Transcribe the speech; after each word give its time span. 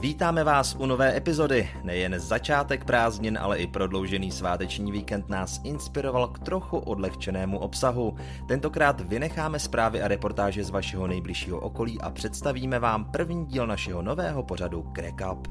Vítáme 0.00 0.44
vás 0.44 0.76
u 0.78 0.86
nové 0.86 1.16
epizody. 1.16 1.70
Nejen 1.82 2.20
začátek 2.20 2.84
prázdnin, 2.84 3.38
ale 3.40 3.58
i 3.58 3.66
prodloužený 3.66 4.30
sváteční 4.30 4.92
víkend 4.92 5.28
nás 5.28 5.60
inspiroval 5.64 6.28
k 6.28 6.38
trochu 6.38 6.78
odlehčenému 6.78 7.58
obsahu. 7.58 8.16
Tentokrát 8.48 9.00
vynecháme 9.00 9.58
zprávy 9.58 10.02
a 10.02 10.08
reportáže 10.08 10.64
z 10.64 10.70
vašeho 10.70 11.06
nejbližšího 11.06 11.60
okolí 11.60 12.00
a 12.00 12.10
představíme 12.10 12.78
vám 12.78 13.04
první 13.04 13.46
díl 13.46 13.66
našeho 13.66 14.02
nového 14.02 14.42
pořadu 14.42 14.92
Crack 14.96 15.20
Up. 15.32 15.48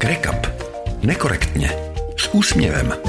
Crack 0.00 1.97
Nekorektně 2.28 2.38
úsměvem. 2.38 3.07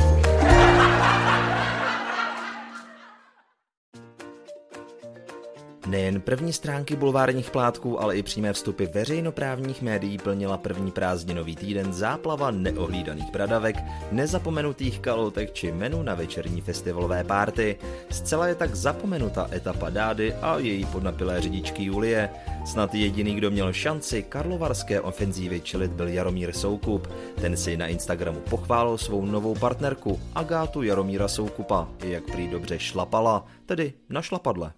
Nejen 5.90 6.22
první 6.22 6.54
stránky 6.54 6.96
bulvárních 6.96 7.52
plátků, 7.52 8.02
ale 8.02 8.18
i 8.18 8.24
přímé 8.24 8.54
vstupy 8.54 8.86
veřejnoprávních 8.86 9.82
médií 9.82 10.18
plnila 10.18 10.58
první 10.58 10.92
prázdninový 10.92 11.56
týden 11.56 11.94
záplava 11.94 12.52
neohlídaných 12.52 13.32
bradavek, 13.32 13.76
nezapomenutých 14.12 15.00
kaloutek 15.00 15.54
či 15.54 15.72
menu 15.72 16.04
na 16.04 16.16
večerní 16.16 16.62
festivalové 16.62 17.24
párty. 17.24 17.78
Zcela 18.10 18.48
je 18.48 18.56
tak 18.56 18.76
zapomenuta 18.76 19.50
etapa 19.54 19.90
Dády 19.90 20.34
a 20.34 20.58
její 20.58 20.86
podnapilé 20.86 21.42
řidičky 21.42 21.84
Julie. 21.84 22.30
Snad 22.66 22.96
jediný, 22.96 23.36
kdo 23.36 23.52
měl 23.52 23.74
šanci 23.74 24.24
karlovarské 24.24 25.02
ofenzívy 25.02 25.62
čelit 25.62 25.92
byl 25.92 26.08
Jaromír 26.08 26.54
Soukup. 26.54 27.08
Ten 27.42 27.58
si 27.58 27.78
na 27.78 27.88
Instagramu 27.88 28.40
pochválil 28.40 28.98
svou 28.98 29.26
novou 29.26 29.56
partnerku 29.56 30.20
Agátu 30.36 30.84
Jaromíra 30.84 31.28
Soukupa, 31.28 31.88
jak 32.04 32.24
prý 32.32 32.48
dobře 32.48 32.80
šlapala, 32.80 33.46
tedy 33.66 33.94
na 34.10 34.22
šlapadle. 34.22 34.72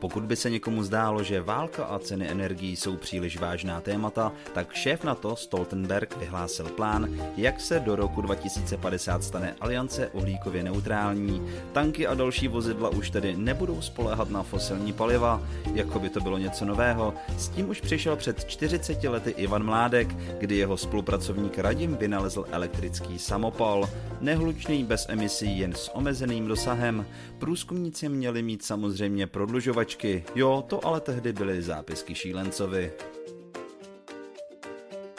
Pokud 0.00 0.22
by 0.22 0.36
se 0.36 0.50
někomu 0.50 0.82
zdálo, 0.82 1.22
že 1.22 1.42
válka 1.42 1.84
a 1.84 1.98
ceny 1.98 2.30
energií 2.30 2.76
jsou 2.76 2.96
příliš 2.96 3.38
vážná 3.38 3.80
témata, 3.80 4.32
tak 4.54 4.72
šéf 4.72 5.04
NATO 5.04 5.36
Stoltenberg 5.36 6.16
vyhlásil 6.16 6.68
plán, 6.68 7.08
jak 7.36 7.60
se 7.60 7.80
do 7.80 7.96
roku 7.96 8.20
2050 8.20 9.24
stane 9.24 9.54
aliance 9.60 10.08
uhlíkově 10.08 10.62
neutrální. 10.62 11.42
Tanky 11.72 12.06
a 12.06 12.14
další 12.14 12.48
vozidla 12.48 12.88
už 12.88 13.10
tedy 13.10 13.36
nebudou 13.36 13.82
spoléhat 13.82 14.30
na 14.30 14.42
fosilní 14.42 14.92
paliva, 14.92 15.42
jako 15.74 15.98
by 15.98 16.08
to 16.08 16.20
bylo 16.20 16.38
něco 16.38 16.64
nového. 16.64 17.14
S 17.36 17.48
tím 17.48 17.70
už 17.70 17.80
přišel 17.80 18.16
před 18.16 18.44
40 18.44 19.04
lety 19.04 19.30
Ivan 19.30 19.64
Mládek, 19.64 20.16
kdy 20.38 20.56
jeho 20.56 20.76
spolupracovník 20.76 21.58
Radim 21.58 21.96
vynalezl 21.96 22.44
elektrický 22.50 23.18
samopal. 23.18 23.88
Nehlučný 24.20 24.84
bez 24.84 25.06
emisí 25.08 25.58
jen 25.58 25.72
s 25.72 25.94
omezeným 25.94 26.46
dosahem. 26.46 27.06
Průzkumníci 27.38 28.08
měli 28.08 28.42
mít 28.42 28.62
samozřejmě 28.62 29.26
prodlužovač 29.26 29.89
stíhačky. 29.90 30.24
Jo, 30.34 30.64
to 30.68 30.86
ale 30.86 31.00
tehdy 31.00 31.32
byly 31.32 31.62
zápisky 31.62 32.14
šílencovi. 32.14 32.92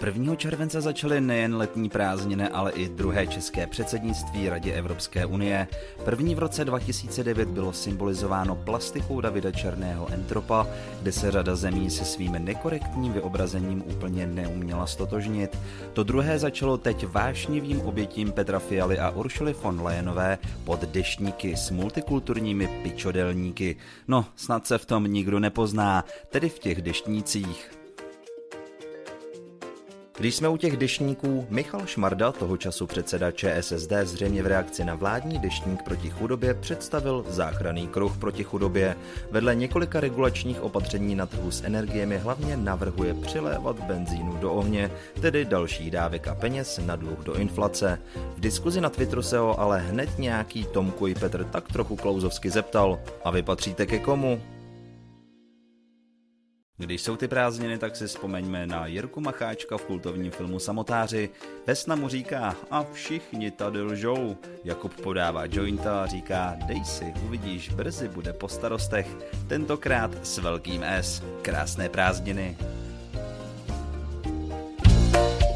1. 0.06 0.35
července 0.35 0.81
začaly 0.81 1.22
nejen 1.22 1.56
letní 1.56 1.89
prázdniny, 1.89 2.47
ale 2.47 2.72
i 2.72 2.89
druhé 2.89 3.28
české 3.28 3.67
předsednictví 3.67 4.50
Radě 4.50 4.73
Evropské 4.73 5.25
unie. 5.25 5.67
První 6.06 6.35
v 6.35 6.39
roce 6.39 6.66
2009 6.66 7.50
bylo 7.50 7.73
symbolizováno 7.73 8.56
plastikou 8.56 9.22
Davida 9.22 9.51
Černého 9.51 10.07
Entropa, 10.13 10.67
kde 11.01 11.11
se 11.11 11.31
řada 11.31 11.56
zemí 11.56 11.90
se 11.90 12.06
svým 12.06 12.31
nekorektním 12.31 13.13
vyobrazením 13.13 13.84
úplně 13.88 14.28
neuměla 14.28 14.88
stotožnit. 14.88 15.57
To 15.94 16.03
druhé 16.03 16.40
začalo 16.40 16.78
teď 16.78 17.07
vášnivým 17.07 17.81
obětím 17.81 18.31
Petra 18.31 18.59
Fialy 18.59 19.00
a 19.00 19.09
Uršuly 19.09 19.53
von 19.53 19.81
Leyenové 19.81 20.38
pod 20.63 20.81
deštníky 20.81 21.57
s 21.57 21.72
multikulturními 21.72 22.67
pičodelníky. 22.84 23.75
No, 24.07 24.25
snad 24.35 24.67
se 24.67 24.78
v 24.78 24.85
tom 24.85 25.03
nikdo 25.03 25.40
nepozná, 25.40 26.06
tedy 26.29 26.50
v 26.50 26.59
těch 26.59 26.81
deštnících. 26.81 27.81
Když 30.17 30.35
jsme 30.35 30.49
u 30.49 30.57
těch 30.57 30.77
deštníků, 30.77 31.47
Michal 31.49 31.85
Šmarda, 31.85 32.31
toho 32.31 32.57
času 32.57 32.88
předseda 32.88 33.31
ČSSD, 33.31 33.91
zřejmě 34.03 34.44
v 34.44 34.47
reakci 34.47 34.85
na 34.85 34.95
vládní 34.95 35.39
deštník 35.39 35.83
proti 35.83 36.09
chudobě 36.09 36.53
představil 36.53 37.25
záchranný 37.27 37.88
kruh 37.88 38.17
proti 38.17 38.44
chudobě. 38.44 38.95
Vedle 39.31 39.55
několika 39.55 39.99
regulačních 39.99 40.61
opatření 40.61 41.16
na 41.16 41.25
trhu 41.25 41.51
s 41.51 41.63
energiemi 41.63 42.17
hlavně 42.17 42.57
navrhuje 42.57 43.13
přilévat 43.13 43.79
benzínu 43.79 44.38
do 44.38 44.53
ohně, 44.53 44.91
tedy 45.22 45.45
další 45.45 45.91
dávek 45.91 46.28
a 46.28 46.35
peněz 46.35 46.79
na 46.85 46.95
dluh 46.95 47.19
do 47.19 47.33
inflace. 47.33 47.99
V 48.35 48.39
diskuzi 48.39 48.81
na 48.81 48.89
Twitteru 48.89 49.22
se 49.22 49.38
ho 49.38 49.59
ale 49.59 49.79
hned 49.79 50.19
nějaký 50.19 50.66
Tomku 50.66 51.07
i 51.07 51.16
Petr 51.16 51.43
tak 51.43 51.72
trochu 51.72 51.95
klouzovsky 51.95 52.49
zeptal. 52.49 52.99
A 53.23 53.31
vy 53.31 53.41
patříte 53.41 53.85
ke 53.85 53.99
komu? 53.99 54.41
Když 56.81 57.02
jsou 57.02 57.16
ty 57.16 57.28
prázdniny, 57.28 57.78
tak 57.78 57.96
si 57.96 58.08
vzpomeňme 58.08 58.68
na 58.68 58.86
Jirku 58.86 59.22
Macháčka 59.22 59.78
v 59.78 59.86
kultovním 59.86 60.31
filmu 60.31 60.59
Samotáři. 60.59 61.30
Vesna 61.68 61.96
mu 61.96 62.09
říká, 62.09 62.56
a 62.72 62.86
všichni 62.94 63.52
tady 63.52 63.81
lžou. 63.81 64.38
Jakub 64.64 65.02
podává 65.02 65.46
jointa 65.46 66.03
a 66.03 66.06
říká, 66.06 66.56
dej 66.66 66.86
si, 66.86 67.14
uvidíš, 67.25 67.70
brzy 67.70 68.08
bude 68.08 68.34
po 68.34 68.47
starostech. 68.47 69.08
Tentokrát 69.47 70.12
s 70.24 70.38
velkým 70.38 70.84
S. 70.84 71.24
Krásné 71.41 71.90
prázdniny. 71.90 72.58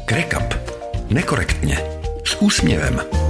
Krekap. 0.04 0.54
Nekorektně. 1.10 2.00
S 2.24 2.36
úsměvem. 2.40 3.25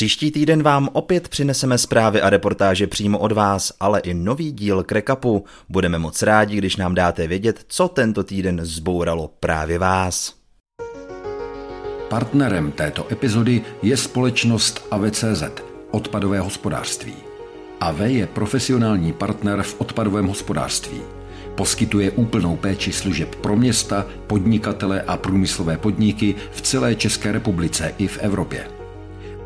Příští 0.00 0.30
týden 0.30 0.62
vám 0.62 0.88
opět 0.92 1.28
přineseme 1.28 1.78
zprávy 1.78 2.20
a 2.20 2.30
reportáže 2.30 2.86
přímo 2.86 3.18
od 3.18 3.32
vás, 3.32 3.72
ale 3.80 4.00
i 4.00 4.14
nový 4.14 4.52
díl 4.52 4.82
Krekapu. 4.82 5.44
Budeme 5.68 5.98
moc 5.98 6.22
rádi, 6.22 6.56
když 6.56 6.76
nám 6.76 6.94
dáte 6.94 7.26
vědět, 7.26 7.64
co 7.68 7.88
tento 7.88 8.24
týden 8.24 8.60
zbouralo 8.62 9.30
právě 9.40 9.78
vás. 9.78 10.34
Partnerem 12.08 12.72
této 12.72 13.12
epizody 13.12 13.62
je 13.82 13.96
společnost 13.96 14.86
AVCZ, 14.90 15.42
odpadové 15.90 16.40
hospodářství. 16.40 17.14
AV 17.80 18.00
je 18.00 18.26
profesionální 18.26 19.12
partner 19.12 19.62
v 19.62 19.80
odpadovém 19.80 20.26
hospodářství. 20.26 21.00
Poskytuje 21.54 22.10
úplnou 22.10 22.56
péči 22.56 22.92
služeb 22.92 23.34
pro 23.34 23.56
města, 23.56 24.06
podnikatele 24.26 25.02
a 25.02 25.16
průmyslové 25.16 25.78
podniky 25.78 26.34
v 26.52 26.62
celé 26.62 26.94
České 26.94 27.32
republice 27.32 27.94
i 27.98 28.06
v 28.06 28.18
Evropě. 28.18 28.79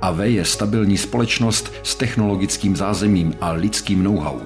AV 0.04 0.18
je 0.18 0.44
stabilní 0.44 0.98
společnost 0.98 1.72
s 1.82 1.94
technologickým 1.94 2.76
zázemím 2.76 3.34
a 3.40 3.52
lidským 3.52 4.02
know-how. 4.02 4.40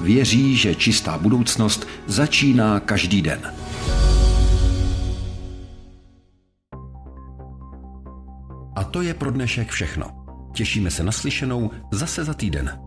Věří, 0.00 0.56
že 0.56 0.74
čistá 0.74 1.18
budoucnost 1.18 1.86
začíná 2.06 2.80
každý 2.80 3.22
den. 3.22 3.40
A 8.76 8.84
to 8.84 9.02
je 9.02 9.14
pro 9.14 9.30
dnešek 9.30 9.70
všechno. 9.70 10.06
Těšíme 10.54 10.90
se 10.90 11.02
na 11.02 11.12
slyšenou 11.12 11.70
zase 11.90 12.24
za 12.24 12.34
týden. 12.34 12.80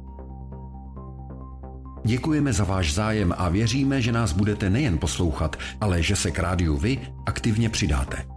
Děkujeme 2.06 2.54
za 2.54 2.64
váš 2.64 2.94
zájem 2.94 3.34
a 3.38 3.50
věříme, 3.50 4.02
že 4.02 4.12
nás 4.12 4.32
budete 4.32 4.70
nejen 4.70 4.98
poslouchat, 4.98 5.56
ale 5.82 6.04
že 6.04 6.16
se 6.16 6.32
k 6.32 6.40
rádiu 6.40 6.78
vy 6.78 7.00
aktivně 7.26 7.70
přidáte. 7.70 8.37